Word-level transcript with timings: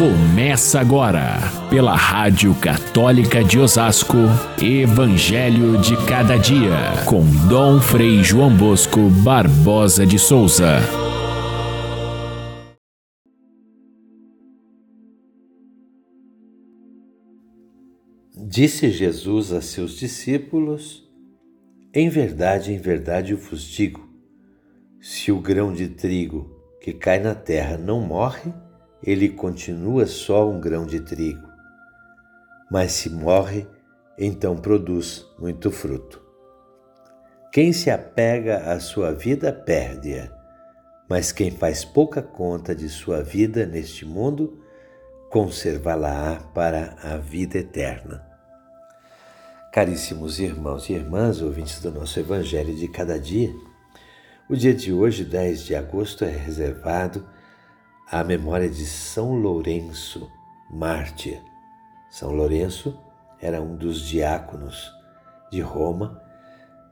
Começa 0.00 0.80
agora, 0.80 1.36
pela 1.68 1.94
Rádio 1.94 2.54
Católica 2.54 3.44
de 3.44 3.58
Osasco, 3.58 4.16
Evangelho 4.58 5.76
de 5.76 5.94
Cada 6.06 6.38
Dia, 6.38 7.04
com 7.06 7.22
Dom 7.46 7.78
Frei 7.82 8.24
João 8.24 8.56
Bosco 8.56 9.10
Barbosa 9.22 10.06
de 10.06 10.18
Souza. 10.18 10.78
Disse 18.48 18.88
Jesus 18.88 19.52
a 19.52 19.60
seus 19.60 19.98
discípulos: 19.98 21.06
Em 21.92 22.08
verdade, 22.08 22.72
em 22.72 22.78
verdade 22.78 23.32
eu 23.32 23.38
vos 23.38 23.62
digo: 23.64 24.08
se 24.98 25.30
o 25.30 25.38
grão 25.42 25.74
de 25.74 25.88
trigo 25.88 26.50
que 26.80 26.94
cai 26.94 27.20
na 27.20 27.34
terra 27.34 27.76
não 27.76 28.00
morre, 28.00 28.50
ele 29.02 29.28
continua 29.28 30.06
só 30.06 30.48
um 30.48 30.60
grão 30.60 30.86
de 30.86 31.00
trigo. 31.00 31.48
Mas 32.70 32.92
se 32.92 33.10
morre, 33.10 33.66
então 34.18 34.56
produz 34.56 35.26
muito 35.38 35.70
fruto. 35.70 36.22
Quem 37.52 37.72
se 37.72 37.90
apega 37.90 38.72
à 38.72 38.78
sua 38.78 39.12
vida 39.12 39.52
perde-a, 39.52 40.30
mas 41.08 41.32
quem 41.32 41.50
faz 41.50 41.84
pouca 41.84 42.22
conta 42.22 42.74
de 42.74 42.88
sua 42.88 43.22
vida 43.22 43.66
neste 43.66 44.04
mundo, 44.04 44.62
conservá-la-á 45.30 46.36
para 46.54 46.96
a 47.02 47.16
vida 47.16 47.58
eterna. 47.58 48.24
Caríssimos 49.72 50.38
irmãos 50.38 50.88
e 50.88 50.92
irmãs, 50.92 51.40
ouvintes 51.40 51.80
do 51.80 51.90
nosso 51.90 52.20
Evangelho 52.20 52.74
de 52.74 52.86
cada 52.86 53.18
dia, 53.18 53.52
o 54.48 54.56
dia 54.56 54.74
de 54.74 54.92
hoje, 54.92 55.24
10 55.24 55.64
de 55.64 55.76
agosto, 55.76 56.24
é 56.24 56.30
reservado 56.30 57.24
à 58.10 58.24
memória 58.24 58.68
de 58.68 58.86
São 58.86 59.34
Lourenço, 59.34 60.28
mártir. 60.68 61.40
São 62.10 62.32
Lourenço 62.32 62.98
era 63.40 63.62
um 63.62 63.76
dos 63.76 64.00
diáconos 64.00 64.90
de 65.48 65.60
Roma, 65.60 66.20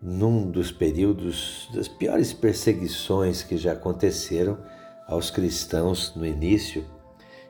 num 0.00 0.48
dos 0.48 0.70
períodos 0.70 1.68
das 1.74 1.88
piores 1.88 2.32
perseguições 2.32 3.42
que 3.42 3.56
já 3.56 3.72
aconteceram 3.72 4.58
aos 5.08 5.28
cristãos 5.28 6.14
no 6.14 6.24
início, 6.24 6.86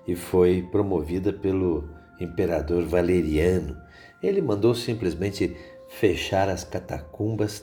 e 0.07 0.17
foi 0.17 0.63
promovida 0.73 1.31
pelo 1.31 1.91
imperador 2.19 2.87
Valeriano. 2.87 3.77
Ele 4.23 4.41
mandou 4.41 4.75
simplesmente 4.75 5.55
fechar 5.91 6.49
as 6.49 6.65
catacumbas, 6.65 7.63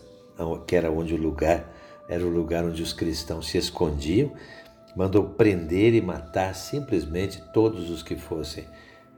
que 0.68 0.76
era 0.76 0.92
onde 0.92 1.16
o 1.16 1.18
lugar 1.18 1.68
era 2.08 2.24
o 2.24 2.30
lugar 2.30 2.64
onde 2.64 2.84
os 2.84 2.94
cristãos 2.94 3.48
se 3.48 3.58
escondiam, 3.58 4.32
mandou 4.96 5.24
prender 5.24 5.94
e 5.94 6.02
matar 6.02 6.56
simplesmente 6.56 7.42
todos 7.54 7.90
os 7.90 8.02
que 8.02 8.16
fossem 8.16 8.66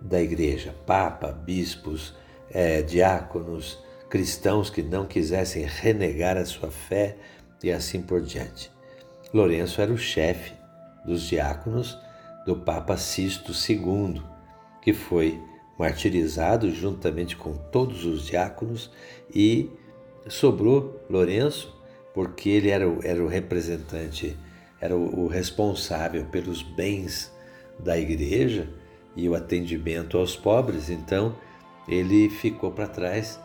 da 0.01 0.21
igreja, 0.21 0.75
papa, 0.85 1.31
bispos, 1.31 2.13
é, 2.49 2.81
diáconos, 2.81 3.77
cristãos 4.09 4.69
que 4.69 4.81
não 4.81 5.05
quisessem 5.05 5.65
renegar 5.65 6.37
a 6.37 6.45
sua 6.45 6.71
fé 6.71 7.17
e 7.63 7.71
assim 7.71 8.01
por 8.01 8.21
diante. 8.21 8.71
Lourenço 9.33 9.81
era 9.81 9.91
o 9.91 9.97
chefe 9.97 10.53
dos 11.05 11.23
diáconos 11.23 11.97
do 12.45 12.55
Papa 12.55 12.95
Sisto 12.95 13.51
II, 13.51 14.21
que 14.81 14.93
foi 14.93 15.41
martirizado 15.77 16.71
juntamente 16.71 17.35
com 17.35 17.53
todos 17.53 18.05
os 18.05 18.25
diáconos 18.25 18.89
e 19.33 19.69
sobrou 20.27 21.03
Lourenço 21.09 21.75
porque 22.13 22.49
ele 22.49 22.69
era 22.69 22.89
o, 22.89 22.99
era 23.03 23.23
o 23.23 23.27
representante, 23.27 24.35
era 24.79 24.95
o, 24.95 25.25
o 25.25 25.27
responsável 25.27 26.25
pelos 26.25 26.61
bens 26.61 27.31
da 27.79 27.97
igreja 27.97 28.67
e 29.15 29.27
o 29.27 29.35
atendimento 29.35 30.17
aos 30.17 30.35
pobres, 30.35 30.89
então 30.89 31.35
ele 31.87 32.29
ficou 32.29 32.71
para 32.71 32.87
trás 32.87 33.39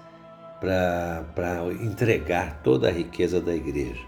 para 0.61 1.73
entregar 1.81 2.63
toda 2.63 2.89
a 2.89 2.93
riqueza 2.93 3.41
da 3.41 3.55
igreja. 3.55 4.01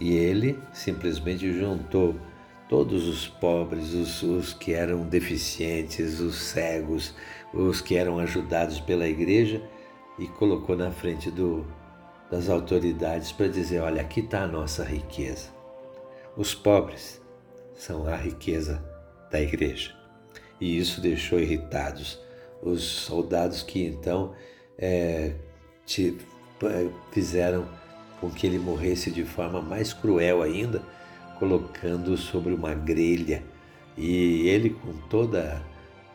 E 0.00 0.14
ele 0.14 0.58
simplesmente 0.72 1.52
juntou 1.52 2.14
todos 2.68 3.08
os 3.08 3.26
pobres, 3.26 3.92
os, 3.92 4.22
os, 4.22 4.52
que 4.52 4.72
eram 4.72 5.02
deficientes, 5.02 6.20
os 6.20 6.36
cegos, 6.36 7.14
os 7.52 7.80
que 7.80 7.96
eram 7.96 8.18
ajudados 8.18 8.78
pela 8.80 9.08
igreja 9.08 9.62
e 10.18 10.26
colocou 10.26 10.76
na 10.76 10.90
frente 10.90 11.30
do, 11.30 11.66
das 12.30 12.48
autoridades 12.48 13.32
para 13.32 13.48
dizer: 13.48 13.80
olha, 13.80 14.02
aqui 14.02 14.20
está 14.20 14.42
a 14.42 14.46
nossa 14.46 14.84
riqueza. 14.84 15.55
Os 16.36 16.54
pobres 16.54 17.18
são 17.74 18.06
a 18.06 18.14
riqueza 18.14 18.84
da 19.30 19.40
igreja. 19.40 19.94
E 20.60 20.78
isso 20.78 21.00
deixou 21.00 21.40
irritados 21.40 22.20
os 22.62 22.82
soldados 22.82 23.62
que 23.62 23.84
então 23.84 24.34
é, 24.78 25.32
te, 25.86 26.18
é, 26.62 26.88
fizeram 27.10 27.66
com 28.20 28.30
que 28.30 28.46
ele 28.46 28.58
morresse 28.58 29.10
de 29.10 29.24
forma 29.24 29.62
mais 29.62 29.92
cruel 29.92 30.42
ainda, 30.42 30.82
colocando 31.38 32.16
sobre 32.16 32.52
uma 32.52 32.74
grelha. 32.74 33.42
E 33.96 34.46
ele, 34.48 34.70
com 34.70 34.92
toda, 35.08 35.62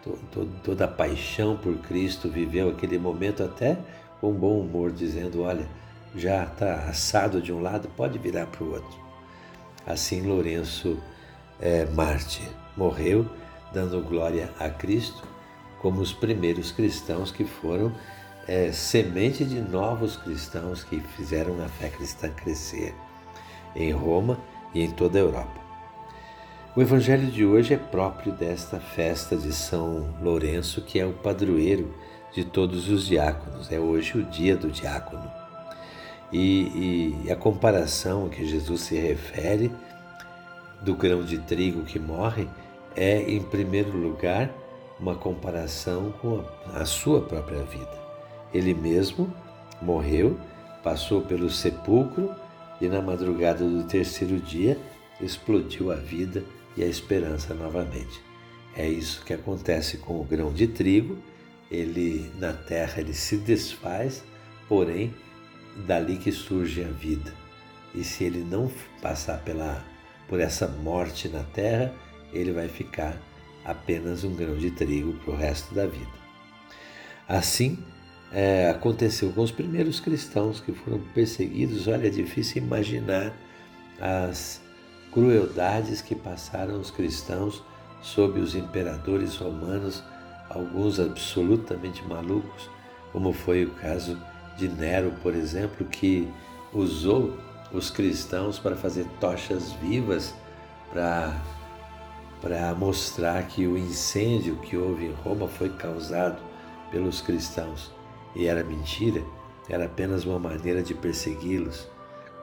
to, 0.04 0.20
toda 0.64 0.86
a 0.86 0.88
paixão 0.88 1.58
por 1.58 1.76
Cristo, 1.80 2.30
viveu 2.30 2.70
aquele 2.70 3.00
momento 3.00 3.44
até 3.44 3.78
com 4.20 4.32
bom 4.32 4.60
humor, 4.60 4.92
dizendo: 4.92 5.42
Olha, 5.42 5.68
já 6.16 6.44
está 6.44 6.76
assado 6.90 7.42
de 7.42 7.52
um 7.52 7.60
lado, 7.60 7.88
pode 7.96 8.20
virar 8.20 8.46
para 8.48 8.64
o 8.64 8.74
outro. 8.74 9.11
Assim, 9.86 10.22
Lourenço 10.22 10.98
é, 11.60 11.86
Marte 11.86 12.42
morreu 12.76 13.26
dando 13.74 14.02
glória 14.02 14.50
a 14.60 14.70
Cristo, 14.70 15.24
como 15.80 16.02
os 16.02 16.14
primeiros 16.14 16.72
cristãos 16.72 17.32
que 17.32 17.46
foram 17.46 17.92
é, 18.48 18.72
semente 18.72 19.46
de 19.46 19.60
novos 19.60 20.18
cristãos 20.18 20.84
que 20.84 21.00
fizeram 21.00 21.64
a 21.64 21.68
fé 21.68 21.90
cristã 21.90 22.30
crescer 22.30 22.94
em 23.76 23.92
Roma 23.92 24.38
e 24.74 24.82
em 24.82 24.92
toda 24.92 25.18
a 25.18 25.22
Europa. 25.22 25.62
O 26.76 26.82
evangelho 26.82 27.28
de 27.28 27.46
hoje 27.46 27.74
é 27.74 27.78
próprio 27.78 28.32
desta 28.32 28.80
festa 28.80 29.36
de 29.36 29.52
São 29.52 30.14
Lourenço, 30.22 30.82
que 30.82 31.00
é 31.00 31.06
o 31.06 31.14
padroeiro 31.14 31.94
de 32.32 32.46
todos 32.46 32.88
os 32.90 33.06
diáconos. 33.06 33.72
É 33.72 33.80
hoje 33.80 34.18
o 34.18 34.24
dia 34.24 34.56
do 34.56 34.72
diácono. 34.72 35.41
E, 36.32 37.24
e 37.26 37.32
a 37.32 37.36
comparação 37.36 38.30
que 38.30 38.46
Jesus 38.46 38.82
se 38.82 38.96
refere 38.96 39.72
do 40.82 40.96
grão 40.96 41.24
de 41.24 41.38
trigo 41.40 41.84
que 41.84 42.00
morre 42.00 42.48
é, 42.96 43.22
em 43.22 43.42
primeiro 43.42 43.96
lugar, 43.98 44.50
uma 45.00 45.16
comparação 45.16 46.12
com 46.22 46.44
a, 46.68 46.82
a 46.82 46.86
sua 46.86 47.22
própria 47.22 47.64
vida. 47.64 48.00
Ele 48.54 48.74
mesmo 48.74 49.34
morreu, 49.82 50.38
passou 50.84 51.22
pelo 51.22 51.50
sepulcro 51.50 52.34
e 52.80 52.88
na 52.88 53.02
madrugada 53.02 53.68
do 53.68 53.84
terceiro 53.84 54.40
dia 54.40 54.78
explodiu 55.20 55.92
a 55.92 55.96
vida 55.96 56.44
e 56.76 56.84
a 56.84 56.88
esperança 56.88 57.54
novamente. 57.54 58.22
É 58.76 58.88
isso 58.88 59.24
que 59.26 59.34
acontece 59.34 59.98
com 59.98 60.20
o 60.20 60.24
grão 60.24 60.52
de 60.54 60.68
trigo. 60.68 61.18
Ele 61.70 62.32
na 62.40 62.54
terra 62.54 63.00
ele 63.00 63.14
se 63.14 63.38
desfaz, 63.38 64.24
porém 64.68 65.14
dali 65.76 66.18
que 66.18 66.32
surge 66.32 66.84
a 66.84 66.88
vida. 66.88 67.34
E 67.94 68.04
se 68.04 68.24
ele 68.24 68.44
não 68.44 68.72
passar 69.02 69.40
pela, 69.40 69.84
por 70.28 70.40
essa 70.40 70.68
morte 70.68 71.28
na 71.28 71.44
terra, 71.44 71.94
ele 72.32 72.52
vai 72.52 72.68
ficar 72.68 73.18
apenas 73.66 74.24
um 74.24 74.36
grão 74.36 74.56
de 74.56 74.72
trigo 74.72 75.14
para 75.14 75.34
o 75.34 75.38
resto 75.38 75.74
da 75.74 75.86
vida. 75.86 76.22
Assim 77.28 77.78
é, 78.32 78.70
aconteceu 78.70 79.32
com 79.32 79.42
os 79.42 79.52
primeiros 79.52 80.00
cristãos 80.00 80.60
que 80.60 80.72
foram 80.72 81.00
perseguidos. 81.14 81.88
Olha, 81.88 82.08
é 82.08 82.10
difícil 82.10 82.64
imaginar 82.64 83.34
as 84.00 84.62
crueldades 85.12 86.02
que 86.02 86.16
passaram 86.16 86.80
os 86.80 86.90
cristãos 86.90 87.62
sob 88.02 88.40
os 88.40 88.56
imperadores 88.56 89.36
romanos, 89.36 90.02
alguns 90.50 91.00
absolutamente 91.00 92.04
malucos, 92.06 92.70
como 93.12 93.32
foi 93.34 93.66
o 93.66 93.72
caso 93.72 94.18
de 94.58 94.68
Nero, 94.68 95.14
por 95.22 95.34
exemplo, 95.34 95.86
que 95.86 96.32
usou 96.74 97.38
os 97.72 97.90
cristãos 97.90 98.60
para 98.60 98.76
fazer 98.76 99.06
tochas 99.20 99.72
vivas 99.74 100.34
para 100.92 101.42
para 102.42 102.74
mostrar 102.74 103.48
que 103.48 103.68
o 103.68 103.78
incêndio 103.78 104.56
que 104.62 104.76
houve 104.76 105.06
em 105.06 105.14
Roma 105.14 105.48
foi 105.48 105.70
causado 105.70 106.42
pelos 106.90 107.22
cristãos 107.22 107.92
e 108.36 108.48
era 108.48 108.64
mentira, 108.64 109.24
era 109.70 109.86
apenas 109.86 110.26
uma 110.26 110.40
maneira 110.40 110.82
de 110.82 110.96
persegui-los. 110.96 111.88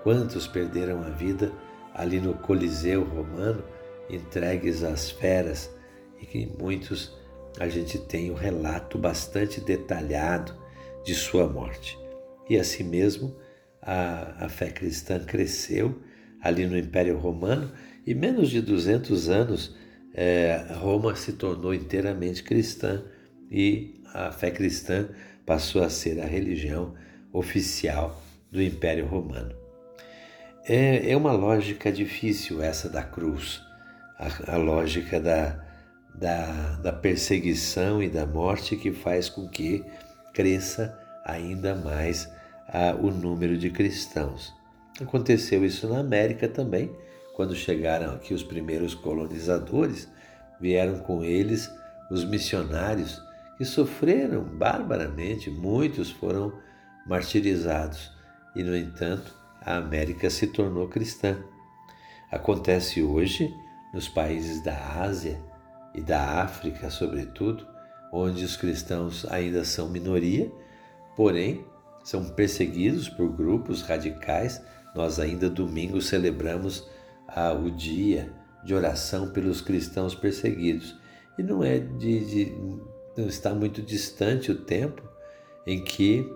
Quantos 0.05 0.47
perderam 0.47 1.03
a 1.03 1.11
vida 1.11 1.53
ali 1.95 2.21
no 2.21 2.35
Coliseu 2.35 3.03
romano, 3.03 3.63
entregues 4.09 4.85
às 4.85 5.11
feras, 5.11 5.69
e 6.21 6.27
que 6.27 6.47
muitos 6.61 7.17
a 7.59 7.69
gente 7.69 7.99
tem 7.99 8.31
um 8.31 8.35
relato 8.35 8.99
bastante 8.99 9.61
detalhado 9.61 10.55
de 11.09 11.15
sua 11.15 11.49
morte. 11.49 11.99
E 12.51 12.59
assim 12.59 12.85
mesmo 12.85 13.35
a, 13.81 14.45
a 14.45 14.49
fé 14.51 14.71
cristã 14.71 15.19
cresceu 15.19 16.03
ali 16.43 16.67
no 16.67 16.77
Império 16.77 17.17
Romano 17.17 17.73
e 18.07 18.15
menos 18.15 18.51
de 18.51 18.61
200 18.61 19.31
anos 19.31 19.75
é, 20.13 20.67
Roma 20.75 21.17
se 21.17 21.33
tornou 21.33 21.73
inteiramente 21.73 22.43
cristã 22.43 23.03
e 23.51 24.03
a 24.13 24.31
fé 24.31 24.51
cristã 24.51 25.09
passou 25.47 25.83
a 25.83 25.89
ser 25.89 26.21
a 26.21 26.27
religião 26.27 26.95
oficial 27.33 28.23
do 28.53 28.63
Império 28.63 29.07
Romano. 29.07 29.55
É, 30.67 31.11
é 31.13 31.17
uma 31.17 31.33
lógica 31.33 31.91
difícil 31.91 32.63
essa 32.63 32.87
da 32.87 33.03
cruz, 33.03 33.63
a, 34.19 34.53
a 34.53 34.57
lógica 34.59 35.19
da, 35.19 35.65
da, 36.15 36.77
da 36.83 36.93
perseguição 36.93 38.03
e 38.03 38.11
da 38.11 38.27
morte 38.27 38.77
que 38.77 38.93
faz 38.93 39.31
com 39.31 39.49
que 39.49 39.83
cresça 40.33 40.99
ainda 41.25 41.75
mais 41.75 42.31
a, 42.67 42.95
o 42.95 43.11
número 43.11 43.57
de 43.57 43.71
cristãos. 43.71 44.55
Aconteceu 45.01 45.65
isso 45.65 45.89
na 45.89 46.01
América 46.01 46.49
também, 46.49 46.91
quando 47.35 47.55
chegaram 47.55 48.15
aqui 48.15 48.35
os 48.35 48.43
primeiros 48.43 48.95
colonizadores, 48.95 50.09
vieram 50.61 50.99
com 51.01 51.23
eles 51.23 51.71
os 52.11 52.25
missionários 52.25 53.23
que 53.57 53.65
sofreram 53.65 54.43
barbaramente, 54.43 55.51
muitos 55.51 56.11
foram 56.11 56.53
martirizados 57.07 58.11
e, 58.57 58.63
no 58.63 58.77
entanto, 58.77 59.35
a 59.61 59.77
América 59.77 60.31
se 60.31 60.47
tornou 60.47 60.89
cristã. 60.89 61.37
Acontece 62.31 63.03
hoje 63.03 63.55
nos 63.93 64.09
países 64.09 64.63
da 64.63 65.01
Ásia 65.01 65.41
e 65.95 66.01
da 66.01 66.43
África, 66.43 66.91
sobretudo, 66.91 67.67
onde 68.13 68.45
os 68.45 68.57
cristãos 68.57 69.27
ainda 69.31 69.65
são 69.65 69.89
minoria, 69.89 70.51
porém 71.17 71.65
são 72.05 72.25
perseguidos 72.25 73.09
por 73.09 73.29
grupos 73.29 73.83
radicais. 73.83 74.63
Nós 74.95 75.19
ainda 75.19 75.51
domingo 75.51 76.01
celebramos 76.01 76.89
ah, 77.29 77.53
o 77.53 77.71
dia 77.71 78.33
de 78.65 78.75
oração 78.75 79.31
pelos 79.31 79.61
cristãos 79.61 80.15
perseguidos. 80.15 80.99
E 81.39 81.43
não 81.43 81.63
é 81.63 81.79
de, 81.79 82.25
de 82.25 82.53
não 83.17 83.27
está 83.27 83.55
muito 83.55 83.83
distante 83.83 84.51
o 84.51 84.55
tempo 84.55 85.03
em 85.67 85.83
que 85.83 86.27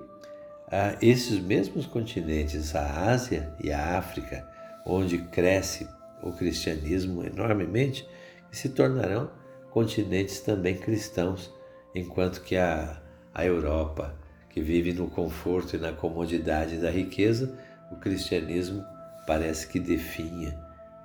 ah, 0.70 0.96
esses 1.00 1.38
mesmos 1.38 1.86
continentes, 1.86 2.74
a 2.74 3.10
Ásia 3.10 3.54
e 3.62 3.72
a 3.72 3.98
África, 3.98 4.46
onde 4.86 5.18
cresce 5.18 5.88
o 6.22 6.32
cristianismo 6.32 7.24
enormemente, 7.24 8.08
se 8.50 8.68
tornarão 8.68 9.30
continentes 9.70 10.40
também 10.40 10.76
cristãos, 10.76 11.52
enquanto 11.94 12.42
que 12.42 12.56
a, 12.56 13.00
a 13.34 13.44
Europa, 13.44 14.14
que 14.48 14.60
vive 14.60 14.92
no 14.92 15.08
conforto 15.08 15.76
e 15.76 15.78
na 15.78 15.92
comodidade 15.92 16.76
da 16.78 16.90
riqueza, 16.90 17.56
o 17.90 17.96
cristianismo 17.96 18.84
parece 19.26 19.66
que 19.66 19.78
definha 19.78 20.58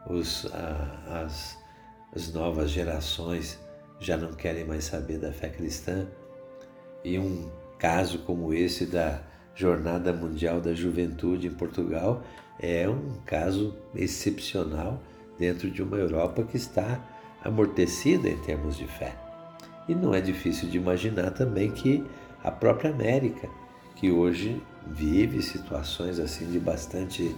os, 0.06 0.46
a, 0.54 1.24
as, 1.24 1.58
as 2.16 2.34
novas 2.34 2.72
gerações 2.72 3.60
já 4.00 4.18
não 4.18 4.34
querem 4.34 4.64
mais 4.64 4.86
saber 4.86 5.18
da 5.18 5.32
fé 5.32 5.50
cristã. 5.50 6.08
E 7.04 7.18
um 7.18 7.50
caso 7.78 8.20
como 8.20 8.54
esse 8.54 8.86
da 8.86 9.22
Jornada 9.56 10.14
Mundial 10.14 10.62
da 10.62 10.74
Juventude 10.74 11.48
em 11.48 11.52
Portugal 11.52 12.24
é 12.60 12.88
um 12.88 13.20
caso 13.26 13.76
excepcional 13.96 15.02
dentro 15.38 15.70
de 15.70 15.82
uma 15.82 15.98
Europa 15.98 16.44
que 16.44 16.58
está 16.58 17.04
amortecida 17.44 18.30
em 18.30 18.38
termos 18.38 18.78
de 18.78 18.88
fé. 18.88 19.27
E 19.88 19.96
não 19.96 20.14
é 20.14 20.22
difícil 20.22 20.70
de 20.70 20.78
imaginar 20.78 21.32
também 21.32 21.72
que 21.72 22.04
a 22.44 22.52
própria 22.52 22.92
América, 22.92 23.50
que 23.96 24.12
hoje 24.12 24.62
vive 24.86 25.42
situações 25.42 26.20
assim 26.20 26.50
de 26.52 26.60
bastante 26.60 27.36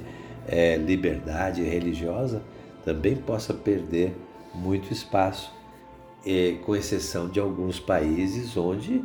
é, 0.48 0.76
liberdade 0.76 1.64
religiosa, 1.64 2.42
também 2.84 3.16
possa 3.16 3.54
perder 3.54 4.16
muito 4.54 4.92
espaço, 4.92 5.54
é, 6.26 6.58
com 6.66 6.76
exceção 6.76 7.30
de 7.30 7.40
alguns 7.40 7.80
países 7.80 8.58
onde 8.58 9.04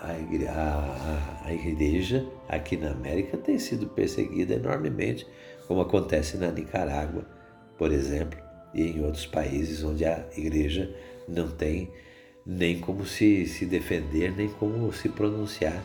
a 0.00 0.12
a, 0.48 1.46
a 1.46 1.52
igreja 1.52 2.26
aqui 2.48 2.76
na 2.76 2.90
América 2.90 3.36
tem 3.36 3.58
sido 3.58 3.88
perseguida 3.88 4.54
enormemente, 4.54 5.26
como 5.66 5.80
acontece 5.80 6.36
na 6.36 6.50
Nicarágua, 6.50 7.26
por 7.76 7.90
exemplo, 7.92 8.38
e 8.72 8.82
em 8.82 9.04
outros 9.04 9.26
países 9.26 9.82
onde 9.82 10.04
a 10.04 10.24
igreja 10.36 10.94
não 11.26 11.48
tem 11.48 11.90
nem 12.48 12.80
como 12.80 13.04
se, 13.04 13.44
se 13.44 13.66
defender, 13.66 14.34
nem 14.34 14.48
como 14.48 14.90
se 14.90 15.10
pronunciar. 15.10 15.82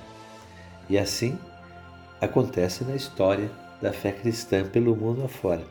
E 0.89 0.98
assim 0.98 1.38
acontece 2.21 2.86
na 2.86 2.95
história 2.95 3.51
da 3.81 3.92
fé 3.92 4.13
cristã 4.13 4.63
pelo 4.63 4.95
mundo 4.95 5.25
afora. 5.25 5.65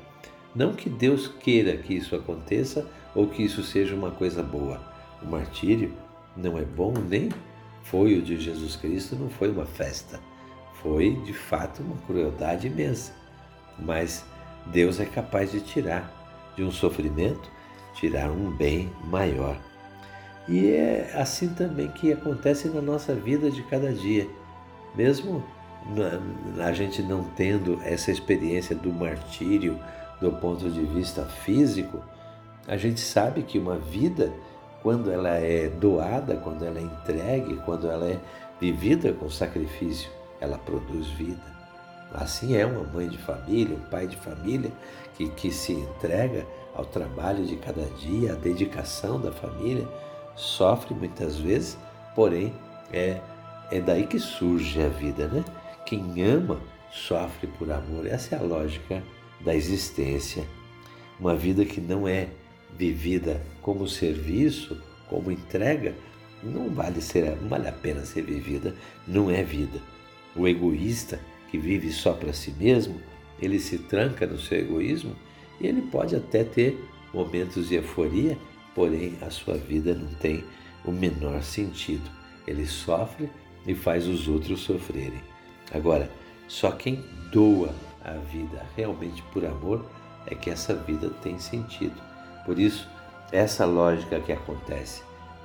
Não 0.54 0.74
que 0.74 0.90
Deus 0.90 1.28
queira 1.28 1.78
que 1.78 1.94
isso 1.94 2.14
aconteça 2.14 2.86
ou 3.14 3.26
que 3.26 3.42
isso 3.42 3.62
seja 3.62 3.94
uma 3.94 4.10
coisa 4.10 4.42
boa. 4.42 4.82
O 5.22 5.26
martírio 5.26 5.94
não 6.36 6.58
é 6.58 6.62
bom 6.62 6.92
nem 6.92 7.30
foi 7.84 8.18
o 8.18 8.22
de 8.22 8.38
Jesus 8.38 8.76
Cristo, 8.76 9.16
não 9.16 9.30
foi 9.30 9.50
uma 9.50 9.64
festa. 9.64 10.20
Foi 10.82 11.16
de 11.24 11.32
fato 11.32 11.82
uma 11.82 11.96
crueldade 12.06 12.66
imensa. 12.66 13.14
Mas 13.78 14.26
Deus 14.66 15.00
é 15.00 15.06
capaz 15.06 15.52
de 15.52 15.60
tirar 15.60 16.52
de 16.54 16.62
um 16.62 16.70
sofrimento, 16.70 17.50
tirar 17.94 18.30
um 18.30 18.54
bem 18.54 18.92
maior. 19.04 19.71
E 20.48 20.70
é 20.70 21.12
assim 21.14 21.48
também 21.50 21.88
que 21.88 22.12
acontece 22.12 22.68
na 22.68 22.82
nossa 22.82 23.14
vida 23.14 23.50
de 23.50 23.62
cada 23.62 23.92
dia. 23.92 24.28
Mesmo 24.94 25.42
a 26.62 26.72
gente 26.72 27.02
não 27.02 27.24
tendo 27.24 27.80
essa 27.82 28.10
experiência 28.10 28.74
do 28.74 28.92
martírio, 28.92 29.78
do 30.20 30.30
ponto 30.32 30.70
de 30.70 30.82
vista 30.84 31.24
físico, 31.24 32.02
a 32.68 32.76
gente 32.76 33.00
sabe 33.00 33.42
que 33.42 33.58
uma 33.58 33.76
vida, 33.76 34.32
quando 34.82 35.10
ela 35.10 35.30
é 35.30 35.68
doada, 35.68 36.36
quando 36.36 36.64
ela 36.64 36.78
é 36.78 36.82
entregue, 36.82 37.56
quando 37.64 37.88
ela 37.90 38.06
é 38.06 38.20
vivida 38.60 39.12
com 39.12 39.28
sacrifício, 39.28 40.08
ela 40.40 40.58
produz 40.58 41.08
vida. 41.08 41.52
Assim 42.14 42.56
é 42.56 42.64
uma 42.64 42.84
mãe 42.84 43.08
de 43.08 43.18
família, 43.18 43.74
um 43.74 43.90
pai 43.90 44.06
de 44.06 44.16
família 44.16 44.70
que, 45.14 45.28
que 45.30 45.50
se 45.50 45.72
entrega 45.72 46.46
ao 46.74 46.84
trabalho 46.84 47.44
de 47.44 47.56
cada 47.56 47.84
dia, 47.98 48.32
à 48.32 48.36
dedicação 48.36 49.20
da 49.20 49.32
família, 49.32 49.88
sofre 50.36 50.94
muitas 50.94 51.38
vezes, 51.38 51.78
porém 52.14 52.52
é, 52.92 53.20
é 53.70 53.80
daí 53.80 54.06
que 54.06 54.18
surge 54.18 54.82
a 54.82 54.88
vida, 54.88 55.28
né? 55.28 55.44
Quem 55.86 56.22
ama 56.22 56.60
sofre 56.90 57.46
por 57.46 57.70
amor. 57.70 58.06
Essa 58.06 58.36
é 58.36 58.38
a 58.38 58.42
lógica 58.42 59.02
da 59.40 59.54
existência. 59.54 60.44
Uma 61.18 61.34
vida 61.34 61.64
que 61.64 61.80
não 61.80 62.06
é 62.06 62.28
vivida 62.76 63.42
como 63.60 63.86
serviço, 63.88 64.80
como 65.08 65.30
entrega, 65.30 65.94
não 66.42 66.68
vale 66.70 67.00
ser, 67.00 67.36
não 67.40 67.48
vale 67.48 67.68
a 67.68 67.72
pena 67.72 68.04
ser 68.04 68.22
vivida, 68.22 68.74
não 69.06 69.30
é 69.30 69.42
vida. 69.42 69.80
O 70.34 70.48
egoísta 70.48 71.20
que 71.50 71.58
vive 71.58 71.92
só 71.92 72.12
para 72.12 72.32
si 72.32 72.50
mesmo, 72.58 73.00
ele 73.40 73.58
se 73.58 73.78
tranca 73.78 74.26
no 74.26 74.38
seu 74.38 74.58
egoísmo 74.58 75.14
e 75.60 75.66
ele 75.66 75.82
pode 75.82 76.16
até 76.16 76.42
ter 76.42 76.78
momentos 77.12 77.68
de 77.68 77.76
euforia, 77.76 78.38
porém 78.74 79.16
a 79.20 79.30
sua 79.30 79.54
vida 79.54 79.94
não 79.94 80.08
tem 80.14 80.44
o 80.84 80.90
menor 80.90 81.42
sentido. 81.42 82.08
Ele 82.46 82.66
sofre 82.66 83.30
e 83.66 83.74
faz 83.74 84.06
os 84.06 84.28
outros 84.28 84.60
sofrerem. 84.60 85.22
Agora, 85.72 86.10
só 86.48 86.70
quem 86.72 87.02
doa 87.30 87.74
a 88.04 88.12
vida 88.12 88.64
realmente 88.76 89.22
por 89.32 89.44
amor 89.44 89.84
é 90.26 90.34
que 90.34 90.50
essa 90.50 90.74
vida 90.74 91.08
tem 91.22 91.38
sentido. 91.38 92.00
Por 92.44 92.58
isso, 92.58 92.88
essa 93.30 93.64
lógica 93.64 94.20
que 94.20 94.32
acontece 94.32 95.02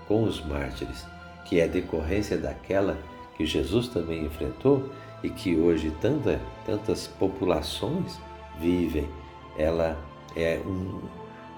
com 0.08 0.24
os 0.24 0.44
mártires, 0.44 1.06
que 1.46 1.60
é 1.60 1.68
decorrência 1.68 2.38
daquela 2.38 2.98
que 3.36 3.46
Jesus 3.46 3.88
também 3.88 4.26
enfrentou 4.26 4.92
e 5.24 5.30
que 5.30 5.56
hoje 5.56 5.92
tanta, 6.02 6.42
tantas 6.66 7.08
populações 7.08 8.20
vivem, 8.60 9.08
ela 9.58 9.98
é 10.36 10.60
um, 10.66 11.02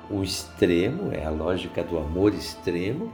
um 0.09 0.23
extremo, 0.23 1.11
é 1.11 1.23
a 1.23 1.29
lógica 1.29 1.83
do 1.83 1.97
amor 1.97 2.33
extremo 2.33 3.13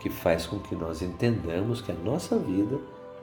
que 0.00 0.10
faz 0.10 0.46
com 0.46 0.58
que 0.58 0.74
nós 0.74 1.00
entendamos 1.00 1.80
que 1.80 1.90
a 1.90 1.94
nossa 1.94 2.38
vida, 2.38 2.78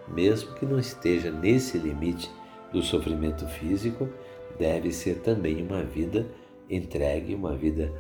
mesmo 0.08 0.54
que 0.56 0.66
não 0.66 0.80
esteja 0.80 1.32
nesse 1.32 1.78
limite 1.78 2.30
do 2.72 2.82
sofrimento 2.82 3.46
físico, 3.48 4.10
deve 4.58 4.92
ser 4.92 5.20
também 5.20 5.62
uma 5.62 5.84
vida 5.84 6.28
entregue, 6.70 7.36
uma 7.36 7.56
vida 7.56 7.94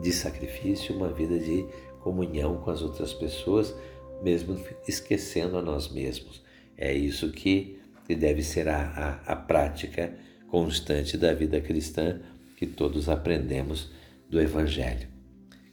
de 0.00 0.12
sacrifício, 0.12 0.96
uma 0.96 1.08
vida 1.08 1.38
de 1.38 1.66
comunhão 2.00 2.56
com 2.58 2.70
as 2.70 2.82
outras 2.82 3.12
pessoas, 3.12 3.74
mesmo 4.22 4.58
esquecendo 4.88 5.56
a 5.56 5.62
nós 5.62 5.92
mesmos. 5.92 6.42
É 6.76 6.92
isso 6.92 7.30
que 7.30 7.78
deve 8.08 8.42
ser 8.42 8.68
a, 8.68 9.20
a, 9.26 9.32
a 9.32 9.36
prática 9.36 10.12
constante 10.48 11.16
da 11.16 11.32
vida 11.32 11.60
cristã 11.60 12.20
que 12.56 12.66
todos 12.66 13.08
aprendemos 13.08 13.90
do 14.28 14.40
Evangelho. 14.40 15.08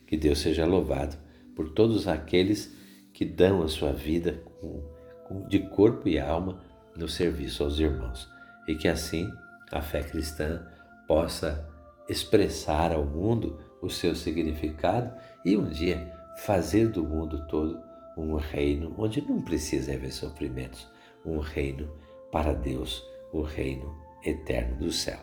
Que 0.07 0.17
Deus 0.17 0.39
seja 0.39 0.65
louvado 0.65 1.17
por 1.55 1.69
todos 1.69 2.07
aqueles 2.07 2.75
que 3.13 3.25
dão 3.25 3.61
a 3.61 3.67
sua 3.67 3.91
vida 3.91 4.43
com, 4.59 4.83
com, 5.25 5.47
de 5.47 5.59
corpo 5.59 6.07
e 6.07 6.19
alma 6.19 6.61
no 6.95 7.07
serviço 7.07 7.63
aos 7.63 7.79
irmãos 7.79 8.29
e 8.67 8.75
que 8.75 8.87
assim 8.87 9.31
a 9.71 9.81
fé 9.81 10.01
cristã 10.03 10.65
possa 11.07 11.67
expressar 12.07 12.91
ao 12.91 13.05
mundo 13.05 13.59
o 13.81 13.89
seu 13.89 14.15
significado 14.15 15.13
e 15.45 15.57
um 15.57 15.69
dia 15.69 16.11
fazer 16.37 16.89
do 16.89 17.03
mundo 17.03 17.45
todo 17.47 17.81
um 18.17 18.35
reino 18.35 18.93
onde 18.97 19.21
não 19.21 19.41
precisa 19.41 19.93
haver 19.93 20.11
sofrimentos, 20.11 20.87
um 21.25 21.39
reino 21.39 21.89
para 22.31 22.53
Deus, 22.53 23.03
o 23.31 23.41
reino 23.41 23.95
eterno 24.23 24.77
do 24.77 24.91
céu. 24.91 25.19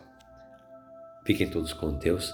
Fiquem 1.25 1.49
todos 1.49 1.73
com 1.73 1.93
Deus. 1.97 2.33